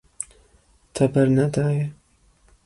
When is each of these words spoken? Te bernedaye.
Te 0.93 1.09
bernedaye. 1.13 1.85